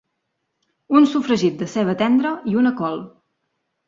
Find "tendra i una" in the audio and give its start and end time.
1.99-2.73